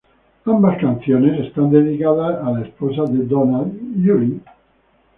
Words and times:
Ambas 0.47 0.79
canciones 0.79 1.39
están 1.45 1.69
dedicadas 1.69 2.43
a 2.43 2.49
la 2.53 2.63
esposa 2.65 3.03
de 3.03 3.23
Donald, 3.23 3.79
Julie. 4.03 4.39